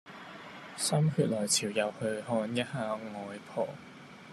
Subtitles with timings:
[0.77, 3.69] 心血來潮又去看一下外婆